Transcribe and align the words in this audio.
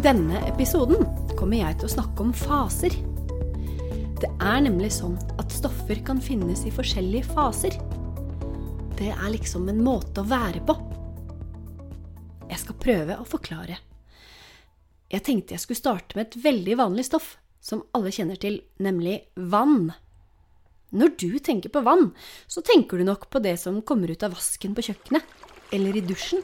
Denne 0.00 0.38
episoden 0.48 1.02
kommer 1.36 1.58
jeg 1.58 1.76
til 1.76 1.84
å 1.84 1.92
snakke 1.92 2.24
om 2.24 2.30
faser. 2.32 2.94
Det 4.16 4.30
er 4.40 4.62
nemlig 4.64 4.88
sånn 4.96 5.18
at 5.36 5.52
stoffer 5.52 5.98
kan 6.06 6.22
finnes 6.24 6.62
i 6.64 6.72
forskjellige 6.72 7.34
faser. 7.34 7.74
Det 8.96 9.10
er 9.12 9.26
liksom 9.34 9.68
en 9.68 9.82
måte 9.84 10.22
å 10.22 10.30
være 10.30 10.62
på. 10.64 10.76
Jeg 12.48 12.62
skal 12.62 12.78
prøve 12.80 13.18
å 13.20 13.26
forklare. 13.28 13.76
Jeg 15.12 15.26
tenkte 15.26 15.58
jeg 15.58 15.64
skulle 15.66 15.82
starte 15.82 16.16
med 16.16 16.30
et 16.30 16.38
veldig 16.46 16.78
vanlig 16.80 17.04
stoff 17.10 17.34
som 17.60 17.84
alle 17.92 18.14
kjenner 18.14 18.40
til, 18.40 18.56
nemlig 18.80 19.18
vann. 19.52 19.90
Når 20.96 21.12
du 21.20 21.28
tenker 21.44 21.74
på 21.74 21.84
vann, 21.84 22.14
så 22.48 22.64
tenker 22.64 22.96
du 22.96 23.04
nok 23.04 23.28
på 23.28 23.44
det 23.44 23.58
som 23.60 23.82
kommer 23.84 24.08
ut 24.08 24.24
av 24.24 24.32
vasken 24.38 24.72
på 24.72 24.86
kjøkkenet, 24.88 25.28
eller 25.76 26.00
i 26.00 26.06
dusjen, 26.08 26.40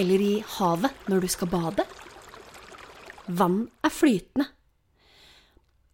eller 0.00 0.22
i 0.24 0.34
havet 0.56 1.08
når 1.10 1.24
du 1.24 1.28
skal 1.30 1.50
bade. 1.52 1.84
Vann 3.28 3.66
er 3.84 3.92
flytende. 3.92 4.48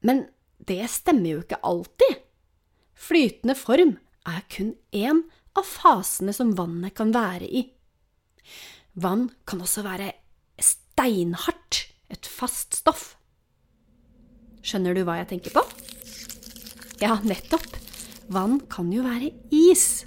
Men 0.07 0.27
det 0.67 0.85
stemmer 0.93 1.33
jo 1.33 1.43
ikke 1.43 1.61
alltid. 1.67 2.23
Flytende 2.97 3.57
form 3.59 3.97
er 4.27 4.45
kun 4.53 4.75
én 4.95 5.25
av 5.57 5.67
fasene 5.67 6.35
som 6.37 6.55
vannet 6.59 6.95
kan 6.97 7.13
være 7.15 7.49
i. 7.49 7.67
Vann 8.97 9.29
kan 9.49 9.61
også 9.61 9.85
være 9.85 10.13
steinhardt, 10.63 11.83
et 12.09 12.29
fast 12.31 12.79
stoff. 12.79 13.17
Skjønner 14.67 14.95
du 14.97 15.03
hva 15.07 15.19
jeg 15.21 15.31
tenker 15.35 15.55
på? 15.55 15.63
Ja, 17.03 17.19
nettopp. 17.27 17.67
Vann 18.33 18.61
kan 18.73 18.89
jo 18.95 19.05
være 19.05 19.33
is. 19.55 20.07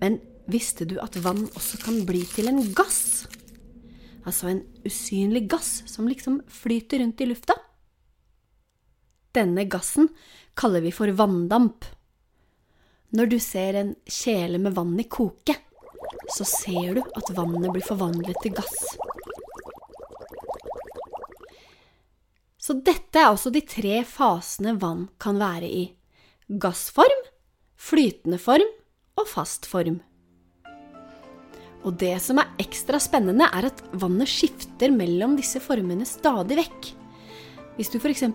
Men 0.00 0.18
visste 0.50 0.86
du 0.88 0.98
at 1.02 1.16
vann 1.22 1.44
også 1.52 1.80
kan 1.84 2.02
bli 2.08 2.22
til 2.34 2.50
en 2.50 2.60
gass? 2.76 3.26
Altså 4.26 4.52
en 4.52 4.62
usynlig 4.86 5.48
gass 5.50 5.82
som 5.90 6.08
liksom 6.10 6.40
flyter 6.50 7.02
rundt 7.02 7.20
i 7.20 7.28
lufta? 7.30 7.56
Denne 9.32 9.64
gassen 9.64 10.10
kaller 10.58 10.84
vi 10.84 10.92
for 10.92 11.10
vanndamp. 11.16 11.86
Når 13.12 13.28
du 13.28 13.38
ser 13.40 13.76
en 13.80 13.94
kjele 14.08 14.60
med 14.60 14.76
vann 14.76 14.94
i 15.00 15.08
koke, 15.08 15.56
så 16.32 16.44
ser 16.48 16.94
du 16.96 17.02
at 17.02 17.32
vannet 17.36 17.72
blir 17.72 17.84
forvandlet 17.84 18.38
til 18.44 18.54
gass. 18.56 18.78
Så 22.62 22.76
dette 22.78 23.18
er 23.18 23.32
også 23.32 23.50
de 23.50 23.64
tre 23.66 24.04
fasene 24.06 24.76
vann 24.80 25.08
kan 25.20 25.40
være 25.40 25.66
i. 25.66 25.82
Gassform, 26.62 27.26
flytende 27.74 28.38
form 28.38 28.70
og 29.18 29.28
fast 29.28 29.66
form. 29.66 29.98
Og 31.82 31.96
det 31.98 32.14
som 32.22 32.38
er 32.38 32.50
ekstra 32.62 33.00
spennende, 33.02 33.48
er 33.50 33.68
at 33.68 33.82
vannet 33.98 34.30
skifter 34.30 34.92
mellom 34.94 35.34
disse 35.38 35.60
formene 35.62 36.06
stadig 36.06 36.60
vekk. 36.60 36.90
Hvis 37.76 37.90
du 37.90 37.98
f.eks. 37.98 38.26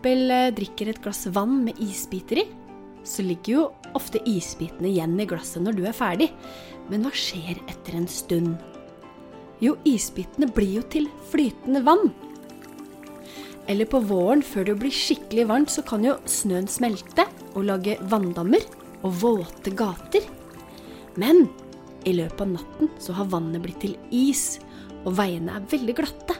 drikker 0.57 0.89
et 0.91 1.01
glass 1.03 1.27
vann 1.31 1.61
med 1.63 1.79
isbiter 1.83 2.41
i, 2.43 2.47
så 3.07 3.23
ligger 3.23 3.53
jo 3.53 3.65
ofte 3.95 4.19
isbitene 4.27 4.89
igjen 4.89 5.15
i 5.21 5.27
glasset 5.29 5.63
når 5.63 5.77
du 5.77 5.85
er 5.87 5.95
ferdig. 5.95 6.31
Men 6.91 7.05
hva 7.05 7.13
skjer 7.15 7.59
etter 7.69 7.95
en 7.95 8.07
stund? 8.11 8.55
Jo, 9.63 9.77
isbitene 9.87 10.49
blir 10.53 10.81
jo 10.81 10.87
til 10.91 11.07
flytende 11.31 11.81
vann. 11.85 12.11
Eller 13.67 13.87
på 13.89 13.99
våren, 14.07 14.43
før 14.45 14.69
det 14.69 14.77
blir 14.81 14.93
skikkelig 14.95 15.47
varmt, 15.49 15.71
så 15.71 15.83
kan 15.87 16.03
jo 16.05 16.17
snøen 16.29 16.69
smelte 16.71 17.25
og 17.53 17.65
lage 17.67 17.97
vanndammer 18.11 18.63
og 19.03 19.15
våte 19.21 19.73
gater. 19.75 20.23
Men 21.19 21.47
i 22.05 22.13
løpet 22.17 22.43
av 22.43 22.51
natten 22.57 22.91
så 23.01 23.15
har 23.17 23.31
vannet 23.31 23.63
blitt 23.63 23.79
til 23.83 23.95
is, 24.13 24.59
og 25.05 25.15
veiene 25.17 25.55
er 25.57 25.65
veldig 25.71 25.95
glatte. 25.97 26.35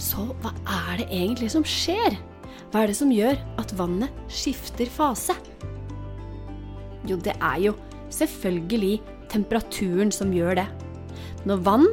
Så 0.00 0.28
hva 0.42 0.52
er 0.90 1.00
det 1.00 1.08
egentlig 1.08 1.50
som 1.54 1.64
skjer? 1.66 2.18
Hva 2.70 2.82
er 2.82 2.90
det 2.90 2.98
som 2.98 3.12
gjør 3.14 3.38
at 3.60 3.74
vannet 3.78 4.14
skifter 4.32 4.90
fase? 4.90 5.36
Jo, 7.08 7.18
det 7.20 7.34
er 7.36 7.58
jo 7.68 7.74
selvfølgelig 8.14 8.98
temperaturen 9.32 10.12
som 10.14 10.32
gjør 10.34 10.60
det. 10.62 10.66
Når 11.44 11.64
vann 11.66 11.88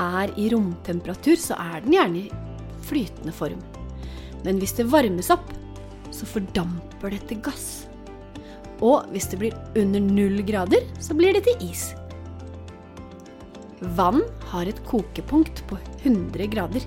er 0.00 0.32
i 0.40 0.48
romtemperatur, 0.52 1.36
så 1.38 1.58
er 1.60 1.84
den 1.84 1.96
gjerne 1.96 2.24
i 2.24 2.30
flytende 2.88 3.34
form. 3.36 3.60
Men 4.44 4.60
hvis 4.60 4.74
det 4.78 4.88
varmes 4.90 5.30
opp, 5.32 5.52
så 6.10 6.26
fordamper 6.26 7.14
det 7.14 7.22
til 7.30 7.42
gass. 7.44 7.79
Og 8.80 9.08
hvis 9.12 9.28
det 9.30 9.40
blir 9.40 9.56
under 9.76 10.00
null 10.00 10.40
grader, 10.48 10.86
så 11.02 11.16
blir 11.16 11.36
det 11.36 11.44
til 11.48 11.66
is. 11.68 11.90
Vann 13.96 14.22
har 14.52 14.68
et 14.68 14.80
kokepunkt 14.88 15.62
på 15.68 15.78
100 16.02 16.48
grader. 16.52 16.84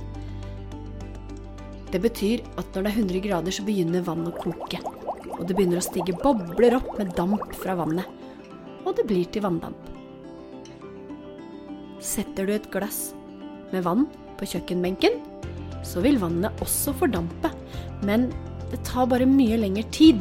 Det 1.94 2.02
betyr 2.02 2.42
at 2.58 2.74
når 2.74 2.86
det 2.86 2.92
er 2.92 3.00
100 3.02 3.24
grader, 3.28 3.54
så 3.54 3.66
begynner 3.66 4.06
vann 4.06 4.26
å 4.30 4.34
koke. 4.34 4.82
Og 5.34 5.46
det 5.46 5.56
begynner 5.58 5.82
å 5.82 5.86
stige 5.86 6.16
bobler 6.22 6.78
opp 6.78 6.96
med 7.00 7.14
damp 7.18 7.54
fra 7.58 7.76
vannet. 7.78 8.10
Og 8.84 8.96
det 8.98 9.06
blir 9.10 9.26
til 9.30 9.46
vanndamp. 9.46 9.90
Setter 12.04 12.50
du 12.50 12.54
et 12.56 12.70
glass 12.74 13.14
med 13.72 13.86
vann 13.86 14.08
på 14.38 14.50
kjøkkenbenken, 14.50 15.22
så 15.88 16.02
vil 16.04 16.20
vannet 16.22 16.62
også 16.64 16.94
fordampe. 16.98 17.54
Men 18.04 18.28
det 18.72 18.82
tar 18.88 19.08
bare 19.10 19.30
mye 19.30 19.58
lengre 19.62 19.86
tid. 19.94 20.20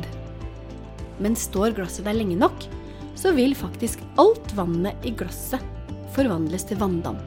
Men 1.20 1.36
står 1.38 1.76
glasset 1.76 2.06
der 2.08 2.16
lenge 2.16 2.38
nok, 2.38 2.64
så 3.18 3.34
vil 3.36 3.54
faktisk 3.56 4.00
alt 4.20 4.54
vannet 4.56 5.04
i 5.06 5.12
glasset 5.16 5.62
forvandles 6.14 6.64
til 6.68 6.80
vanndamp. 6.80 7.22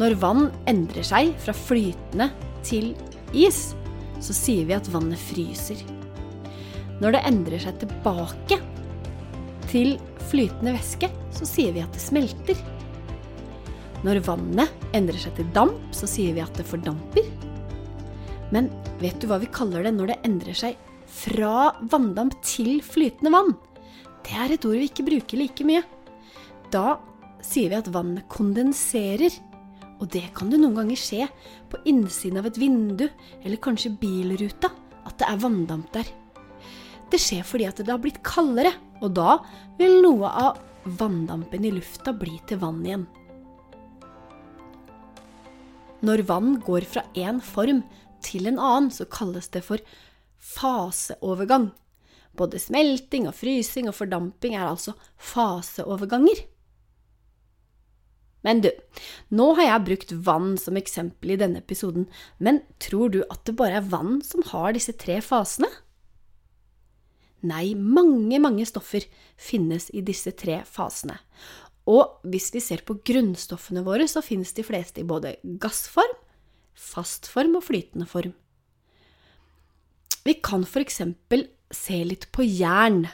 Når 0.00 0.16
vann 0.22 0.46
endrer 0.70 1.04
seg 1.04 1.34
fra 1.42 1.52
flytende 1.56 2.30
til 2.64 2.94
is, 3.36 3.74
så 4.22 4.34
sier 4.36 4.68
vi 4.68 4.76
at 4.76 4.88
vannet 4.92 5.20
fryser. 5.20 5.82
Når 7.02 7.16
det 7.16 7.24
endrer 7.28 7.60
seg 7.60 7.80
tilbake 7.82 8.60
til 9.68 9.96
flytende 10.30 10.76
væske, 10.76 11.10
så 11.34 11.48
sier 11.48 11.74
vi 11.76 11.82
at 11.84 11.92
det 11.92 12.04
smelter. 12.04 12.58
Når 14.02 14.22
vannet 14.26 14.86
endrer 14.96 15.20
seg 15.20 15.36
til 15.36 15.50
damp, 15.54 15.80
så 15.94 16.08
sier 16.10 16.34
vi 16.36 16.44
at 16.44 16.56
det 16.56 16.66
fordamper. 16.68 17.26
Men 18.52 18.68
vet 19.00 19.18
du 19.20 19.28
hva 19.30 19.40
vi 19.40 19.50
kaller 19.52 19.86
det 19.86 19.94
når 19.96 20.12
det 20.12 20.18
endrer 20.28 20.58
seg 20.58 20.90
fra 21.12 21.72
vanndamp 21.92 22.36
til 22.44 22.80
flytende 22.84 23.32
vann? 23.32 23.54
Det 24.22 24.36
er 24.38 24.54
et 24.54 24.66
ord 24.68 24.78
vi 24.78 24.88
ikke 24.90 25.06
bruker 25.06 25.40
like 25.40 25.66
mye. 25.66 25.82
Da 26.72 26.98
sier 27.42 27.72
vi 27.72 27.80
at 27.80 27.90
vannet 27.92 28.28
kondenserer. 28.32 29.32
Og 30.02 30.08
det 30.12 30.24
kan 30.36 30.50
det 30.50 30.58
noen 30.60 30.76
ganger 30.80 30.98
skje 30.98 31.28
på 31.70 31.80
innsiden 31.88 32.40
av 32.40 32.48
et 32.48 32.58
vindu, 32.58 33.06
eller 33.42 33.60
kanskje 33.62 33.94
bilruta, 34.00 34.72
at 35.06 35.16
det 35.20 35.28
er 35.28 35.40
vanndamp 35.42 35.92
der. 35.94 36.08
Det 37.12 37.20
skjer 37.20 37.46
fordi 37.46 37.68
at 37.68 37.78
det 37.78 37.92
har 37.92 38.00
blitt 38.02 38.22
kaldere, 38.26 38.72
og 39.02 39.14
da 39.14 39.36
vil 39.78 40.00
noe 40.02 40.28
av 40.28 40.60
vanndampen 40.98 41.66
i 41.68 41.72
lufta 41.74 42.14
bli 42.16 42.38
til 42.48 42.58
vann 42.62 42.80
igjen. 42.86 43.04
Når 46.02 46.24
vann 46.26 46.56
går 46.66 46.86
fra 46.88 47.04
én 47.14 47.38
form 47.44 47.84
til 48.24 48.48
en 48.50 48.60
annen, 48.60 48.90
så 48.94 49.06
kalles 49.10 49.50
det 49.54 49.64
for 49.66 49.82
faseovergang. 50.42 51.70
Både 52.38 52.60
smelting 52.62 53.28
og 53.28 53.36
frysing 53.36 53.90
og 53.90 53.98
fordamping 53.98 54.56
er 54.56 54.66
altså 54.70 54.96
faseoverganger. 55.20 56.46
Men 58.42 58.62
du, 58.64 58.70
nå 59.30 59.52
har 59.58 59.68
jeg 59.68 59.86
brukt 59.86 60.12
vann 60.26 60.56
som 60.58 60.78
eksempel 60.78 61.34
i 61.34 61.38
denne 61.38 61.62
episoden, 61.62 62.08
men 62.42 62.62
tror 62.82 63.12
du 63.14 63.20
at 63.28 63.44
det 63.46 63.54
bare 63.58 63.78
er 63.78 63.90
vann 63.92 64.18
som 64.26 64.42
har 64.50 64.74
disse 64.74 64.96
tre 64.98 65.20
fasene? 65.22 65.70
Nei, 67.46 67.74
mange, 67.74 68.38
mange 68.42 68.66
stoffer 68.66 69.06
finnes 69.38 69.88
i 69.94 70.02
disse 70.06 70.30
tre 70.38 70.60
fasene. 70.66 71.18
Og 71.90 72.22
hvis 72.30 72.52
vi 72.54 72.62
ser 72.62 72.84
på 72.86 73.00
grunnstoffene 73.02 73.82
våre, 73.86 74.06
så 74.10 74.22
finnes 74.22 74.54
de 74.54 74.62
fleste 74.66 75.02
i 75.02 75.06
både 75.06 75.34
gassform, 75.62 76.18
fastform 76.74 77.58
og 77.58 77.66
flytende 77.68 78.08
form. 78.08 78.34
Vi 80.22 80.36
kan 80.44 80.64
eksempel 80.64 81.48
se 81.72 82.02
litt 82.06 82.28
på 82.34 82.44
jern. 82.46 83.06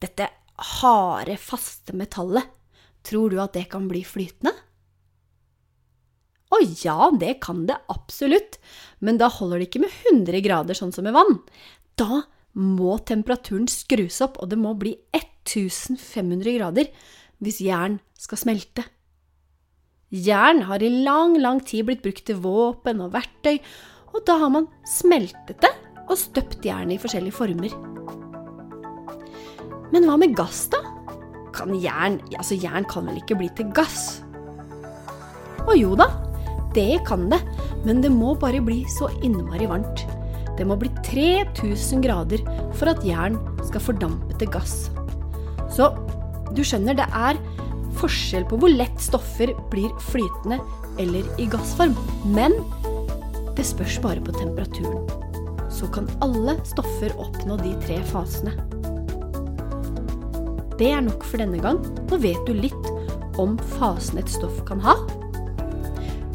Dette 0.00 0.30
harde, 0.80 1.36
faste 1.36 1.92
metallet. 1.96 2.48
Tror 3.06 3.30
du 3.30 3.40
at 3.42 3.54
det 3.54 3.68
kan 3.70 3.86
bli 3.90 4.02
flytende? 4.06 4.54
Å 6.50 6.58
ja, 6.82 7.10
det 7.10 7.40
kan 7.42 7.66
det 7.68 7.76
absolutt, 7.92 8.56
men 9.02 9.18
da 9.18 9.28
holder 9.28 9.60
det 9.60 9.68
ikke 9.68 9.82
med 9.82 9.94
100 10.12 10.42
grader 10.46 10.78
sånn 10.78 10.94
som 10.94 11.06
med 11.06 11.16
vann. 11.16 11.40
Da 11.98 12.22
må 12.56 12.96
temperaturen 13.04 13.66
skrus 13.68 14.22
opp, 14.24 14.38
og 14.40 14.50
det 14.52 14.58
må 14.60 14.72
bli 14.78 14.94
1500 15.12 16.56
grader 16.56 16.90
hvis 17.42 17.60
jern 17.60 17.98
skal 18.16 18.40
smelte. 18.40 18.86
Jern 20.14 20.62
har 20.68 20.82
i 20.86 20.90
lang, 21.02 21.34
lang 21.42 21.58
tid 21.66 21.88
blitt 21.88 22.02
brukt 22.04 22.22
til 22.28 22.38
våpen 22.38 23.00
og 23.02 23.10
verktøy, 23.16 23.56
og 24.14 24.22
da 24.28 24.36
har 24.38 24.52
man 24.54 24.68
smeltet 24.86 25.58
det 25.64 25.72
og 26.06 26.14
støpt 26.20 26.62
jernet 26.62 26.94
i 26.94 27.00
forskjellige 27.02 27.34
former. 27.34 27.72
Men 29.90 30.06
hva 30.06 30.14
med 30.20 30.36
gass, 30.38 30.68
da? 30.70 30.82
kan 31.56 31.72
jern 31.80 32.18
Altså, 32.36 32.54
jern 32.60 32.84
kan 32.84 33.06
vel 33.08 33.18
ikke 33.22 33.38
bli 33.40 33.48
til 33.56 33.70
gass? 33.74 34.20
Å 35.66 35.74
jo 35.74 35.96
da, 35.98 36.06
det 36.76 37.00
kan 37.08 37.26
det, 37.32 37.40
men 37.82 38.02
det 38.04 38.12
må 38.14 38.36
bare 38.38 38.60
bli 38.62 38.84
så 38.92 39.08
innmari 39.24 39.66
varmt. 39.66 40.04
Det 40.56 40.66
må 40.68 40.76
bli 40.78 40.92
3000 41.02 42.04
grader 42.04 42.44
for 42.76 42.92
at 42.92 43.02
jern 43.04 43.40
skal 43.64 43.82
fordampe 43.82 44.36
til 44.38 44.52
gass. 44.54 44.86
Så 45.72 45.90
du 46.54 46.62
skjønner, 46.62 46.94
det 46.94 47.08
er 47.10 47.40
forskjell 48.00 48.46
på 48.50 48.58
hvor 48.60 48.72
lett 48.72 49.00
stoffer 49.02 49.52
blir 49.72 49.92
flytende 50.10 50.60
eller 51.02 51.26
i 51.40 51.48
gassform. 51.50 51.96
Men 52.32 52.56
det 53.56 53.66
spørs 53.66 53.98
bare 54.04 54.22
på 54.24 54.34
temperaturen. 54.36 55.06
Så 55.72 55.88
kan 55.92 56.08
alle 56.24 56.56
stoffer 56.68 57.12
oppnå 57.20 57.58
de 57.60 57.74
tre 57.84 57.98
fasene. 58.12 58.54
Det 60.76 60.90
er 60.92 61.04
nok 61.04 61.24
for 61.24 61.40
denne 61.40 61.60
gang. 61.62 61.80
Nå 62.10 62.20
vet 62.20 62.42
du 62.48 62.52
litt 62.56 62.90
om 63.40 63.56
fasen 63.76 64.20
et 64.20 64.32
stoff 64.32 64.60
kan 64.68 64.80
ha. 64.84 64.96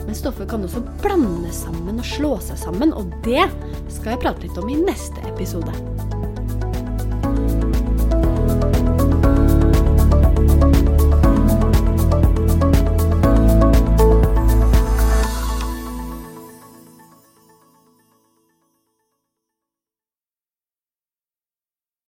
Men 0.06 0.18
stoffer 0.18 0.50
kan 0.50 0.66
også 0.66 0.82
blande 1.04 1.54
sammen 1.54 2.02
og 2.02 2.08
slå 2.08 2.36
seg 2.44 2.58
sammen, 2.60 2.94
og 2.98 3.14
det 3.26 3.46
skal 3.94 4.16
jeg 4.16 4.24
prate 4.26 4.48
litt 4.48 4.58
om 4.60 4.70
i 4.74 4.80
neste 4.82 5.22
episode. 5.30 5.74